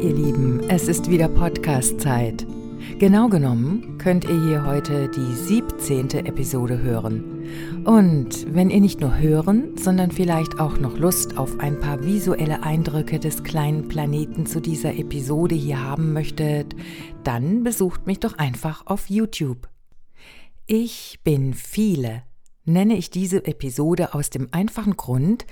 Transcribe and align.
ihr 0.00 0.12
Lieben, 0.12 0.68
es 0.68 0.88
ist 0.88 1.10
wieder 1.10 1.28
Podcast-Zeit. 1.28 2.46
Genau 2.98 3.28
genommen 3.28 3.96
könnt 3.98 4.24
ihr 4.24 4.42
hier 4.44 4.66
heute 4.66 5.08
die 5.08 5.34
17. 5.34 6.10
Episode 6.26 6.82
hören. 6.82 7.82
Und 7.84 8.52
wenn 8.54 8.68
ihr 8.68 8.80
nicht 8.80 9.00
nur 9.00 9.16
hören, 9.16 9.76
sondern 9.78 10.10
vielleicht 10.10 10.60
auch 10.60 10.78
noch 10.78 10.98
Lust 10.98 11.38
auf 11.38 11.60
ein 11.60 11.80
paar 11.80 12.04
visuelle 12.04 12.62
Eindrücke 12.62 13.18
des 13.18 13.42
kleinen 13.42 13.88
Planeten 13.88 14.44
zu 14.44 14.60
dieser 14.60 14.94
Episode 14.94 15.54
hier 15.54 15.82
haben 15.82 16.12
möchtet, 16.12 16.76
dann 17.24 17.62
besucht 17.62 18.06
mich 18.06 18.20
doch 18.20 18.36
einfach 18.36 18.86
auf 18.86 19.08
YouTube. 19.08 19.68
Ich 20.66 21.20
bin 21.24 21.54
viele, 21.54 22.22
nenne 22.64 22.96
ich 22.96 23.08
diese 23.10 23.46
Episode 23.46 24.12
aus 24.12 24.28
dem 24.28 24.48
einfachen 24.50 24.96
Grund, 24.96 25.46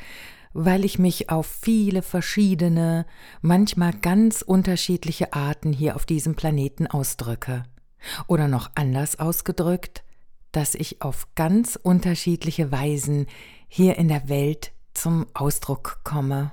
weil 0.54 0.84
ich 0.84 0.98
mich 0.98 1.28
auf 1.28 1.46
viele 1.46 2.02
verschiedene, 2.02 3.06
manchmal 3.42 3.92
ganz 3.92 4.40
unterschiedliche 4.40 5.34
Arten 5.34 5.72
hier 5.72 5.96
auf 5.96 6.06
diesem 6.06 6.36
Planeten 6.36 6.86
ausdrücke. 6.86 7.64
Oder 8.26 8.48
noch 8.48 8.70
anders 8.74 9.18
ausgedrückt, 9.18 10.04
dass 10.52 10.74
ich 10.74 11.02
auf 11.02 11.28
ganz 11.34 11.76
unterschiedliche 11.80 12.70
Weisen 12.70 13.26
hier 13.68 13.96
in 13.98 14.08
der 14.08 14.28
Welt 14.28 14.72
zum 14.94 15.26
Ausdruck 15.34 16.00
komme. 16.04 16.52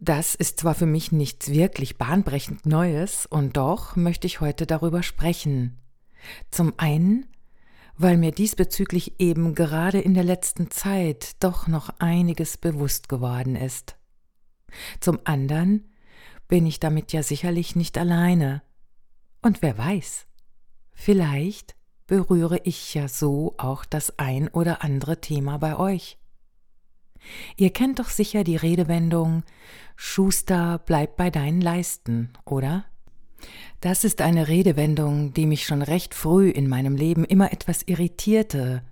Das 0.00 0.34
ist 0.34 0.60
zwar 0.60 0.74
für 0.74 0.86
mich 0.86 1.12
nichts 1.12 1.50
wirklich 1.50 1.98
bahnbrechend 1.98 2.66
Neues, 2.66 3.26
und 3.26 3.56
doch 3.56 3.96
möchte 3.96 4.26
ich 4.26 4.40
heute 4.40 4.66
darüber 4.66 5.02
sprechen. 5.02 5.78
Zum 6.50 6.74
einen, 6.76 7.26
weil 7.98 8.16
mir 8.16 8.30
diesbezüglich 8.30 9.20
eben 9.20 9.54
gerade 9.54 10.00
in 10.00 10.14
der 10.14 10.24
letzten 10.24 10.70
Zeit 10.70 11.36
doch 11.40 11.66
noch 11.66 11.90
einiges 11.98 12.56
bewusst 12.56 13.08
geworden 13.08 13.56
ist. 13.56 13.96
Zum 15.00 15.18
anderen 15.24 15.92
bin 16.46 16.66
ich 16.66 16.80
damit 16.80 17.12
ja 17.12 17.22
sicherlich 17.22 17.76
nicht 17.76 17.98
alleine. 17.98 18.62
Und 19.42 19.62
wer 19.62 19.76
weiß, 19.76 20.26
vielleicht 20.92 21.74
berühre 22.06 22.60
ich 22.64 22.94
ja 22.94 23.08
so 23.08 23.54
auch 23.58 23.84
das 23.84 24.18
ein 24.18 24.48
oder 24.48 24.82
andere 24.82 25.20
Thema 25.20 25.58
bei 25.58 25.76
euch. 25.76 26.18
Ihr 27.56 27.72
kennt 27.72 27.98
doch 27.98 28.08
sicher 28.08 28.44
die 28.44 28.56
Redewendung 28.56 29.42
Schuster, 29.96 30.80
bleib 30.86 31.16
bei 31.16 31.30
deinen 31.30 31.60
Leisten, 31.60 32.32
oder? 32.44 32.84
Das 33.80 34.04
ist 34.04 34.20
eine 34.20 34.48
Redewendung, 34.48 35.32
die 35.34 35.46
mich 35.46 35.64
schon 35.64 35.82
recht 35.82 36.14
früh 36.14 36.50
in 36.50 36.68
meinem 36.68 36.96
Leben 36.96 37.24
immer 37.24 37.52
etwas 37.52 37.82
irritierte 37.86 38.82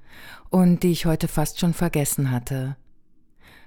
und 0.50 0.82
die 0.82 0.92
ich 0.92 1.06
heute 1.06 1.28
fast 1.28 1.58
schon 1.58 1.74
vergessen 1.74 2.30
hatte. 2.30 2.76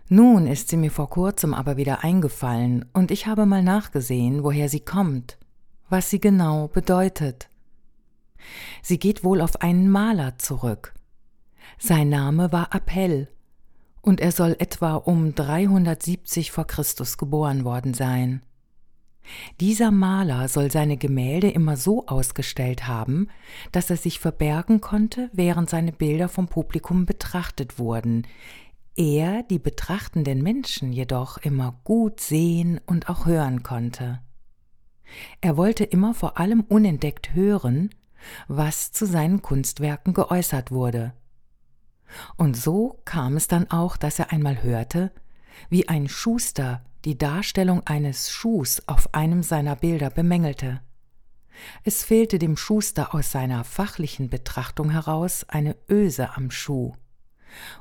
Nun 0.08 0.47
ist 0.47 0.69
sie 0.69 0.77
mir 0.77 0.91
vor 0.91 1.09
kurzem 1.09 1.53
aber 1.53 1.77
wieder 1.77 2.03
eingefallen 2.03 2.86
und 2.94 3.11
ich 3.11 3.27
habe 3.27 3.45
mal 3.45 3.61
nachgesehen, 3.61 4.44
woher 4.44 4.69
sie 4.69 4.80
kommt, 4.80 5.38
was 5.89 6.09
sie 6.09 6.19
genau 6.19 6.67
bedeutet. 6.67 7.49
Sie 8.81 8.97
geht 8.97 9.23
wohl 9.23 9.41
auf 9.41 9.61
einen 9.61 9.89
Maler 9.89 10.38
zurück. 10.38 10.93
Sein 11.77 12.09
Name 12.09 12.52
war 12.52 12.73
Appell 12.73 13.27
und 14.02 14.21
er 14.21 14.31
soll 14.31 14.55
etwa 14.59 14.95
um 14.95 15.36
370 15.36 16.52
vor 16.52 16.65
Christus 16.65 17.17
geboren 17.17 17.64
worden 17.64 17.93
sein. 17.93 18.42
Dieser 19.59 19.91
Maler 19.91 20.47
soll 20.47 20.71
seine 20.71 20.97
Gemälde 20.97 21.49
immer 21.49 21.77
so 21.77 22.07
ausgestellt 22.07 22.87
haben, 22.87 23.27
dass 23.71 23.89
er 23.89 23.97
sich 23.97 24.19
verbergen 24.19 24.81
konnte, 24.81 25.30
während 25.33 25.69
seine 25.69 25.91
Bilder 25.91 26.30
vom 26.30 26.47
Publikum 26.47 27.05
betrachtet 27.05 27.77
wurden, 27.77 28.25
er 28.95 29.43
die 29.43 29.59
betrachtenden 29.59 30.43
Menschen 30.43 30.91
jedoch 30.91 31.37
immer 31.37 31.80
gut 31.83 32.19
sehen 32.19 32.81
und 32.85 33.07
auch 33.07 33.25
hören 33.25 33.63
konnte. 33.63 34.19
Er 35.41 35.57
wollte 35.57 35.83
immer 35.83 36.13
vor 36.13 36.37
allem 36.37 36.61
unentdeckt 36.61 37.33
hören, 37.33 37.91
was 38.47 38.91
zu 38.91 39.05
seinen 39.05 39.41
Kunstwerken 39.41 40.13
geäußert 40.13 40.71
wurde. 40.71 41.13
Und 42.36 42.57
so 42.57 42.99
kam 43.05 43.37
es 43.37 43.47
dann 43.47 43.69
auch, 43.71 43.95
dass 43.95 44.19
er 44.19 44.31
einmal 44.31 44.63
hörte, 44.63 45.11
wie 45.69 45.87
ein 45.87 46.09
Schuster 46.09 46.83
die 47.05 47.17
Darstellung 47.17 47.86
eines 47.86 48.32
Schuhs 48.32 48.82
auf 48.87 49.14
einem 49.14 49.43
seiner 49.43 49.76
Bilder 49.76 50.10
bemängelte. 50.10 50.82
Es 51.83 52.04
fehlte 52.04 52.39
dem 52.39 52.58
Schuster 52.58 53.14
aus 53.14 53.32
seiner 53.32 53.64
fachlichen 53.64 54.30
Betrachtung 54.30 54.89
heraus 54.92 55.45
eine 55.48 55.76
Öse 55.89 56.36
am 56.36 56.52
Schuh, 56.52 56.93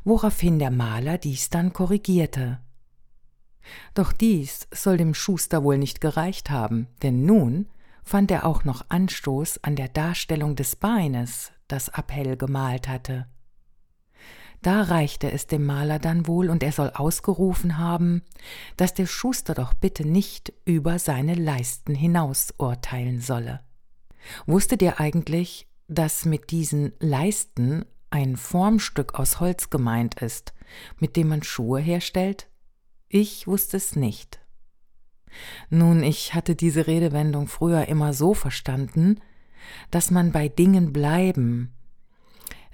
woraufhin 0.05 0.59
der 0.59 0.71
Maler 0.71 1.19
dies 1.19 1.51
dann 1.51 1.73
korrigierte. 1.73 2.61
Doch 3.95 4.13
dies 4.13 4.67
soll 4.73 4.97
dem 4.97 5.15
Schuster 5.15 5.63
wohl 5.63 5.79
nicht 5.79 6.01
gereicht 6.01 6.51
haben, 6.51 6.89
denn 7.03 7.25
nun 7.25 7.69
fand 8.03 8.31
er 8.31 8.47
auch 8.47 8.65
noch 8.65 8.87
Anstoß 8.89 9.63
an 9.65 9.77
der 9.77 9.89
Darstellung 9.89 10.57
des 10.57 10.77
Beines, 10.77 11.53
das 11.69 11.89
Appell 11.89 12.37
gemalt 12.37 12.89
hatte. 12.89 13.27
Da 14.63 14.83
reichte 14.83 15.31
es 15.31 15.47
dem 15.47 15.65
Maler 15.65 15.99
dann 15.99 16.27
wohl, 16.27 16.51
und 16.51 16.63
er 16.63 16.73
soll 16.73 16.91
ausgerufen 16.91 17.79
haben, 17.79 18.23
dass 18.77 18.95
der 18.95 19.07
Schuster 19.07 19.55
doch 19.55 19.75
bitte 19.75 20.07
nicht 20.07 20.53
über 20.65 20.99
seine 20.99 21.35
Leisten 21.35 21.95
hinaus 21.95 22.53
urteilen 22.59 23.21
solle. 23.21 23.61
Wusstet 24.47 24.83
ihr 24.83 25.01
eigentlich, 25.01 25.69
dass 25.87 26.25
mit 26.25 26.51
diesen 26.51 26.93
Leisten 26.99 27.85
ein 28.11 28.37
Formstück 28.37 29.15
aus 29.15 29.41
Holz 29.41 29.71
gemeint 29.71 30.21
ist, 30.21 30.53
mit 30.99 31.17
dem 31.17 31.29
man 31.29 31.43
Schuhe 31.43 31.81
herstellt? 31.81 32.49
Ich 33.09 33.47
wusste 33.47 33.77
es 33.77 33.97
nicht. 33.97 34.41
Nun, 35.71 36.03
ich 36.03 36.35
hatte 36.35 36.55
diese 36.57 36.87
Redewendung 36.87 37.47
früher 37.47 37.87
immer 37.87 38.13
so 38.13 38.35
verstanden, 38.35 39.21
dass 39.91 40.11
man 40.11 40.33
bei 40.33 40.49
Dingen 40.49 40.93
bleiben, 40.93 41.75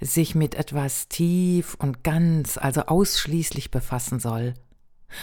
sich 0.00 0.34
mit 0.34 0.54
etwas 0.54 1.08
tief 1.08 1.74
und 1.74 2.04
ganz, 2.04 2.58
also 2.58 2.82
ausschließlich 2.82 3.70
befassen 3.70 4.20
soll, 4.20 4.54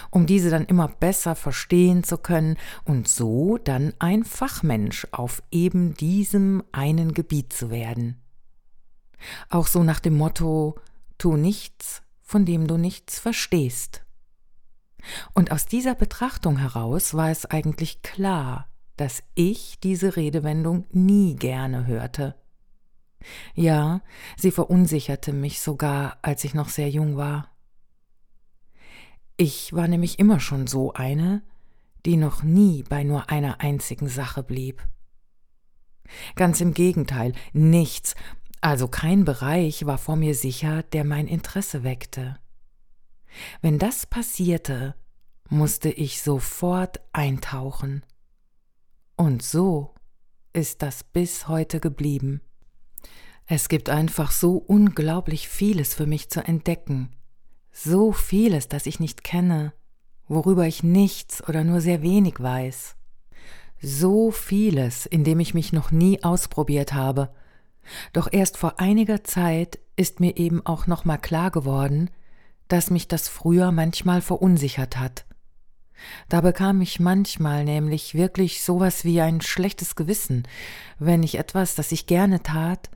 um 0.10 0.26
diese 0.26 0.50
dann 0.50 0.66
immer 0.66 0.88
besser 0.88 1.36
verstehen 1.36 2.04
zu 2.04 2.18
können 2.18 2.58
und 2.86 3.08
so 3.08 3.58
dann 3.58 3.94
ein 4.00 4.24
Fachmensch 4.24 5.08
auf 5.12 5.44
eben 5.52 5.94
diesem 5.96 6.64
einen 6.72 7.14
Gebiet 7.14 7.54
zu 7.54 7.70
werden. 7.70 8.22
Auch 9.50 9.68
so 9.68 9.84
nach 9.84 10.00
dem 10.00 10.18
Motto 10.18 10.80
Tu 11.18 11.38
nichts, 11.38 12.02
von 12.22 12.46
dem 12.46 12.68
du 12.68 12.78
nichts 12.78 13.20
verstehst. 13.20 14.04
Und 15.34 15.52
aus 15.52 15.66
dieser 15.66 15.96
Betrachtung 15.96 16.58
heraus 16.58 17.14
war 17.14 17.30
es 17.30 17.46
eigentlich 17.46 18.02
klar, 18.02 18.68
dass 18.98 19.24
ich 19.36 19.80
diese 19.80 20.16
Redewendung 20.16 20.86
nie 20.92 21.36
gerne 21.36 21.88
hörte 21.88 22.36
ja, 23.56 24.02
sie 24.38 24.52
verunsicherte 24.52 25.34
mich 25.34 25.62
sogar, 25.62 26.18
als 26.22 26.44
ich 26.44 26.54
noch 26.54 26.70
sehr 26.70 26.90
jung 26.90 27.18
war. 27.18 27.50
Ich 29.38 29.74
war 29.74 29.88
nämlich 29.88 30.20
immer 30.20 30.40
schon 30.40 30.68
so 30.68 30.94
eine, 30.94 31.42
die 32.06 32.18
noch 32.18 32.44
nie 32.44 32.84
bei 32.84 33.04
nur 33.04 33.30
einer 33.30 33.62
einzigen 33.62 34.08
Sache 34.08 34.44
blieb. 34.44 34.88
Ganz 36.36 36.62
im 36.62 36.74
Gegenteil, 36.74 37.34
nichts, 37.54 38.16
also 38.60 38.88
kein 38.88 39.26
Bereich 39.26 39.86
war 39.86 39.98
vor 39.98 40.16
mir 40.16 40.36
sicher, 40.36 40.84
der 40.84 41.04
mein 41.04 41.28
Interesse 41.28 41.84
weckte. 41.84 42.38
Wenn 43.62 43.80
das 43.80 44.06
passierte, 44.06 44.96
musste 45.50 45.90
ich 45.90 46.22
sofort 46.22 47.02
eintauchen. 47.12 48.06
Und 49.16 49.42
so 49.42 49.96
ist 50.54 50.82
das 50.82 51.04
bis 51.04 51.48
heute 51.48 51.80
geblieben. 51.80 52.42
Es 53.48 53.70
gibt 53.70 53.90
einfach 53.90 54.32
so 54.32 54.56
unglaublich 54.56 55.48
vieles 55.48 55.94
für 55.94 56.06
mich 56.06 56.30
zu 56.30 56.46
entdecken, 56.46 57.10
so 57.72 58.12
vieles, 58.12 58.68
das 58.68 58.86
ich 58.86 59.00
nicht 59.00 59.24
kenne, 59.24 59.74
worüber 60.28 60.66
ich 60.66 60.84
nichts 60.84 61.48
oder 61.48 61.64
nur 61.64 61.82
sehr 61.82 62.02
wenig 62.02 62.40
weiß, 62.40 62.96
so 63.82 64.32
vieles, 64.32 65.06
in 65.06 65.24
dem 65.24 65.40
ich 65.40 65.54
mich 65.54 65.74
noch 65.74 65.92
nie 65.92 66.24
ausprobiert 66.24 66.94
habe. 66.94 67.34
Doch 68.14 68.30
erst 68.32 68.58
vor 68.58 68.80
einiger 68.80 69.24
Zeit 69.24 69.80
ist 69.96 70.20
mir 70.20 70.38
eben 70.38 70.66
auch 70.66 70.88
noch 70.88 71.04
mal 71.04 71.18
klar 71.18 71.52
geworden, 71.52 72.10
dass 72.68 72.90
mich 72.90 73.08
das 73.08 73.28
früher 73.28 73.72
manchmal 73.72 74.22
verunsichert 74.22 74.98
hat. 74.98 75.26
Da 76.30 76.42
bekam 76.42 76.82
ich 76.82 77.00
manchmal 77.00 77.64
nämlich 77.64 78.16
wirklich 78.16 78.64
sowas 78.64 79.04
wie 79.04 79.22
ein 79.22 79.42
schlechtes 79.42 79.96
Gewissen, 79.96 80.48
wenn 80.98 81.24
ich 81.24 81.36
etwas, 81.36 81.76
das 81.76 81.92
ich 81.92 82.08
gerne 82.08 82.42
tat, 82.42 82.90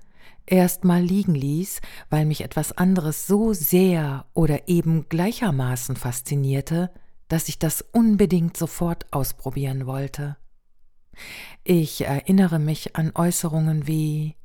erst 0.46 0.84
mal 0.84 1.02
liegen 1.02 1.36
ließ, 1.36 1.82
weil 2.10 2.26
mich 2.26 2.42
etwas 2.42 2.72
anderes 2.72 3.28
so 3.28 3.54
sehr 3.54 4.26
oder 4.34 4.68
eben 4.68 5.08
gleichermaßen 5.10 5.96
faszinierte, 5.96 6.92
dass 7.28 7.50
ich 7.50 7.60
das 7.60 7.82
unbedingt 7.82 8.56
sofort 8.58 9.12
ausprobieren 9.12 9.86
wollte. 9.86 10.38
Ich 11.64 12.02
erinnere 12.02 12.60
mich 12.60 12.96
an 12.96 13.12
Äußerungen 13.16 13.88
wie 13.88 14.36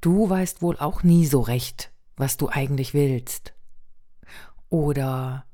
Du 0.00 0.30
weißt 0.30 0.62
wohl 0.62 0.76
auch 0.76 1.02
nie 1.02 1.26
so 1.26 1.40
recht, 1.40 1.90
was 2.16 2.36
du 2.36 2.48
eigentlich 2.48 2.94
willst. 2.94 3.54
Oder 4.68 5.48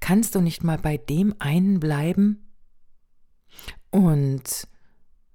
Kannst 0.00 0.34
du 0.34 0.40
nicht 0.40 0.64
mal 0.64 0.78
bei 0.78 0.96
dem 0.96 1.34
einen 1.38 1.80
bleiben? 1.80 2.52
Und 3.90 4.68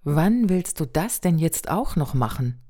wann 0.03 0.49
willst 0.49 0.79
du 0.79 0.85
das 0.85 1.21
denn 1.21 1.37
jetzt 1.37 1.69
auch 1.69 1.95
noch 1.95 2.13
machen? 2.13 2.61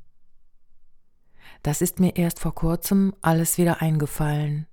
Das 1.68 1.82
ist 1.82 2.00
mir 2.00 2.16
erst 2.16 2.40
vor 2.40 2.56
kurzem 2.56 3.14
alles 3.22 3.58
wieder 3.58 3.82
eingefallen. 3.82 4.68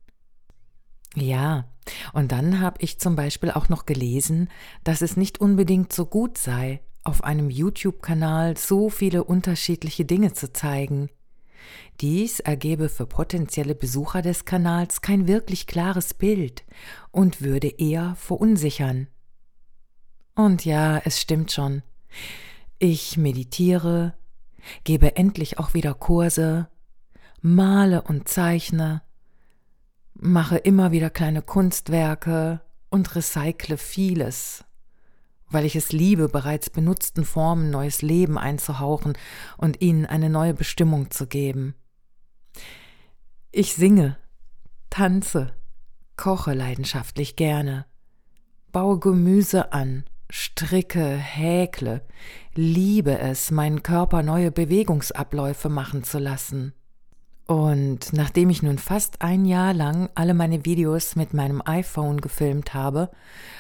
Ja, 1.17 1.64
und 2.12 2.31
dann 2.31 2.61
habe 2.61 2.76
ich 2.82 3.00
zum 3.00 3.17
Beispiel 3.17 3.50
auch 3.50 3.69
noch 3.69 3.85
gelesen, 3.85 4.49
dass 4.85 5.02
es 5.02 5.17
nicht 5.17 5.41
unbedingt 5.41 5.93
so 5.93 6.06
gut 6.06 6.38
sei, 6.38 6.82
auf 7.02 7.25
einem 7.25 7.50
YouTube-Kanal 7.50 8.56
so 8.56 8.91
viele 8.91 9.25
unterschiedliche 9.25 10.05
Dinge 10.05 10.35
zu 10.35 10.52
zeigen. 10.52 11.11
Dies 12.00 12.38
ergebe 12.38 12.88
für 12.88 13.06
potenzielle 13.06 13.75
Besucher 13.75 14.23
des 14.23 14.44
Kanals 14.44 15.00
kein 15.00 15.26
wirklich 15.26 15.67
klares 15.67 16.14
Bild 16.14 16.62
und 17.11 17.43
würde 17.43 17.70
eher 17.76 18.14
verunsichern. 18.20 19.08
Und 20.37 20.64
ja, 20.64 20.99
es 20.99 21.20
stimmt 21.20 21.50
schon. 21.50 21.82
Ich 22.79 23.17
meditiere, 23.17 24.14
gebe 24.85 25.17
endlich 25.17 25.58
auch 25.58 25.75
wieder 25.75 25.94
Kurse, 25.94 26.69
male 27.44 28.00
und 28.00 28.26
zeichne, 28.26 29.02
mache 30.14 30.56
immer 30.56 30.93
wieder 30.93 31.11
kleine 31.11 31.43
Kunstwerke 31.43 32.62
und 32.88 33.14
recycle 33.14 33.76
vieles, 33.76 34.64
weil 35.50 35.67
ich 35.67 35.76
es 35.76 35.93
liebe, 35.93 36.31
bereits 36.31 36.70
benutzten 36.70 37.26
Formen 37.26 37.69
neues 37.69 38.00
Leben 38.00 38.38
einzuhauchen 38.38 39.12
und 39.58 39.82
ihnen 39.82 40.06
eine 40.06 40.31
neue 40.31 40.55
Bestimmung 40.55 41.11
zu 41.11 41.26
geben. 41.26 41.75
Ich 43.52 43.75
singe, 43.75 44.17
tanze, 44.88 45.52
koche 46.17 46.55
leidenschaftlich 46.55 47.37
gerne, 47.37 47.85
baue 48.73 48.99
Gemüse 48.99 49.70
an, 49.75 50.05
stricke, 50.31 51.14
häkle, 51.14 52.06
liebe 52.55 53.19
es, 53.19 53.50
meinen 53.50 53.82
Körper 53.82 54.23
neue 54.23 54.50
Bewegungsabläufe 54.50 55.69
machen 55.69 56.05
zu 56.05 56.19
lassen. 56.19 56.73
Und 57.46 58.12
nachdem 58.12 58.49
ich 58.49 58.62
nun 58.62 58.79
fast 58.79 59.20
ein 59.20 59.44
Jahr 59.44 59.75
lang 59.75 60.08
alle 60.14 60.32
meine 60.32 60.64
Videos 60.64 61.14
mit 61.14 61.35
meinem 61.35 61.62
iPhone 61.64 62.20
gefilmt 62.20 62.73
habe, 62.73 63.11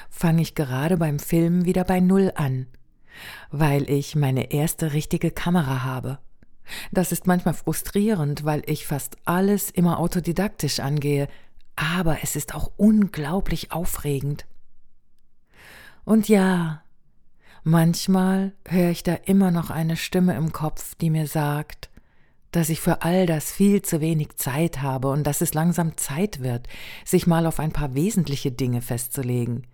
fange 0.08 0.40
ich 0.40 0.54
gerade 0.54 0.96
beim 0.96 1.18
Filmen 1.18 1.66
wieder 1.66 1.84
bei 1.84 2.00
Null 2.00 2.32
an, 2.34 2.66
weil 3.50 3.90
ich 3.90 4.16
meine 4.16 4.52
erste 4.52 4.94
richtige 4.94 5.30
Kamera 5.30 5.84
habe. 5.84 6.18
Das 6.92 7.12
ist 7.12 7.26
manchmal 7.26 7.52
frustrierend, 7.52 8.44
weil 8.44 8.62
ich 8.66 8.86
fast 8.86 9.18
alles 9.26 9.70
immer 9.70 9.98
autodidaktisch 9.98 10.80
angehe, 10.80 11.28
aber 11.76 12.18
es 12.22 12.36
ist 12.36 12.54
auch 12.54 12.70
unglaublich 12.78 13.70
aufregend. 13.70 14.46
Und 16.06 16.28
ja, 16.28 16.82
manchmal 17.64 18.52
höre 18.66 18.90
ich 18.90 19.02
da 19.02 19.14
immer 19.14 19.50
noch 19.50 19.68
eine 19.68 19.96
Stimme 19.96 20.36
im 20.36 20.52
Kopf, 20.52 20.94
die 20.94 21.10
mir 21.10 21.26
sagt, 21.26 21.90
dass 22.54 22.68
ich 22.68 22.80
für 22.80 23.02
all 23.02 23.26
das 23.26 23.50
viel 23.50 23.82
zu 23.82 24.00
wenig 24.00 24.36
Zeit 24.36 24.80
habe 24.80 25.10
und 25.10 25.24
dass 25.24 25.40
es 25.40 25.54
langsam 25.54 25.96
Zeit 25.96 26.38
wird, 26.38 26.68
sich 27.04 27.26
mal 27.26 27.46
auf 27.46 27.58
ein 27.58 27.72
paar 27.72 27.94
wesentliche 27.94 28.52
Dinge 28.52 28.80
festzulegen, 28.80 29.66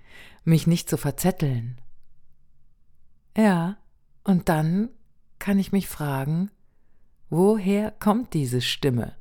mich 0.45 0.67
nicht 0.67 0.89
zu 0.89 0.97
verzetteln. 0.97 1.79
Ja, 3.37 3.77
und 4.25 4.49
dann 4.49 4.89
kann 5.39 5.59
ich 5.59 5.73
mich 5.73 5.89
fragen, 5.89 6.51
woher 7.29 7.91
kommt 7.91 8.33
diese 8.33 8.63
Stimme? 8.63 9.15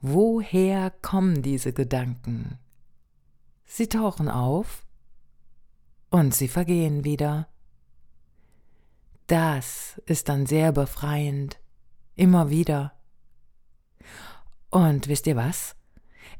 Woher 0.00 0.90
kommen 0.90 1.42
diese 1.42 1.74
Gedanken? 1.74 2.58
Sie 3.66 3.88
tauchen 3.88 4.30
auf 4.30 4.86
und 6.08 6.34
sie 6.34 6.48
vergehen 6.48 7.04
wieder. 7.04 7.46
Das 9.26 10.00
ist 10.06 10.30
dann 10.30 10.46
sehr 10.46 10.72
befreiend 10.72 11.59
Immer 12.20 12.50
wieder. 12.50 12.92
Und 14.68 15.08
wisst 15.08 15.26
ihr 15.26 15.36
was? 15.36 15.74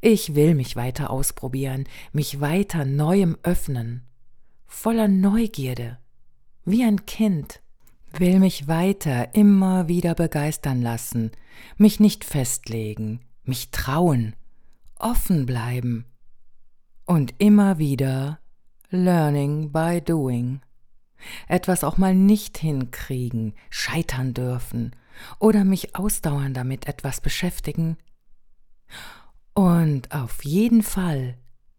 Ich 0.02 0.34
will 0.34 0.54
mich 0.54 0.76
weiter 0.76 1.08
ausprobieren, 1.08 1.84
mich 2.12 2.38
weiter 2.38 2.84
Neuem 2.84 3.38
öffnen, 3.44 4.06
voller 4.66 5.08
Neugierde, 5.08 5.96
wie 6.66 6.84
ein 6.84 7.06
Kind, 7.06 7.62
will 8.12 8.40
mich 8.40 8.68
weiter 8.68 9.34
immer 9.34 9.88
wieder 9.88 10.14
begeistern 10.14 10.82
lassen, 10.82 11.30
mich 11.78 11.98
nicht 11.98 12.26
festlegen, 12.26 13.20
mich 13.44 13.70
trauen, 13.70 14.36
offen 14.98 15.46
bleiben. 15.46 16.04
Und 17.06 17.32
immer 17.38 17.78
wieder 17.78 18.38
learning 18.90 19.72
by 19.72 20.02
doing. 20.02 20.60
Etwas 21.48 21.84
auch 21.84 21.96
mal 21.96 22.14
nicht 22.14 22.58
hinkriegen, 22.58 23.54
scheitern 23.70 24.34
dürfen 24.34 24.94
oder 25.38 25.64
mich 25.64 25.96
ausdauernd 25.96 26.56
damit 26.56 26.86
etwas 26.86 27.20
beschäftigen. 27.20 27.96
Und 29.54 30.12
auf 30.12 30.44
jeden 30.44 30.82
Fall 30.82 31.38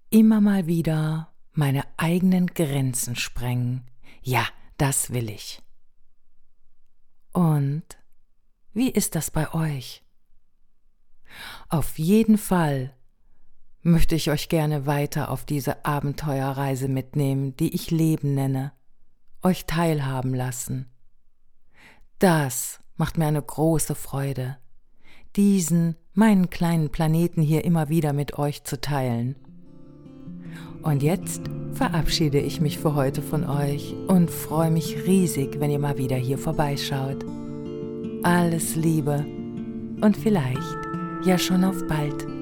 immer 0.09 0.41
mal 0.41 0.67
wieder 0.67 1.33
meine 1.53 1.83
eigenen 1.97 2.47
Grenzen 2.47 3.15
sprengen. 3.15 3.89
Ja, 4.21 4.45
das 4.77 5.11
will 5.11 5.29
ich. 5.29 5.61
Und 7.33 7.83
wie 8.73 8.89
ist 8.89 9.15
das 9.15 9.31
bei 9.31 9.53
euch? 9.53 10.03
Auf 11.69 11.97
jeden 11.97 12.37
Fall 12.37 12.93
möchte 13.81 14.15
ich 14.15 14.29
euch 14.29 14.49
gerne 14.49 14.85
weiter 14.85 15.31
auf 15.31 15.45
diese 15.45 15.85
Abenteuerreise 15.85 16.87
mitnehmen, 16.87 17.55
die 17.57 17.73
ich 17.73 17.89
Leben 17.89 18.35
nenne, 18.35 18.73
euch 19.41 19.65
teilhaben 19.65 20.33
lassen. 20.33 20.91
Das 22.19 22.79
macht 23.01 23.17
mir 23.17 23.25
eine 23.25 23.41
große 23.41 23.95
Freude, 23.95 24.57
diesen, 25.35 25.95
meinen 26.13 26.51
kleinen 26.51 26.91
Planeten 26.91 27.41
hier 27.41 27.65
immer 27.65 27.89
wieder 27.89 28.13
mit 28.13 28.37
euch 28.37 28.63
zu 28.63 28.79
teilen. 28.79 29.37
Und 30.83 31.01
jetzt 31.01 31.41
verabschiede 31.73 32.39
ich 32.39 32.61
mich 32.61 32.77
für 32.77 32.93
heute 32.93 33.23
von 33.23 33.43
euch 33.43 33.95
und 34.07 34.29
freue 34.29 34.69
mich 34.69 35.07
riesig, 35.07 35.59
wenn 35.59 35.71
ihr 35.71 35.79
mal 35.79 35.97
wieder 35.97 36.15
hier 36.15 36.37
vorbeischaut. 36.37 37.25
Alles 38.21 38.75
Liebe 38.75 39.25
und 40.01 40.15
vielleicht 40.15 40.77
ja 41.25 41.39
schon 41.39 41.63
auf 41.63 41.87
bald. 41.87 42.40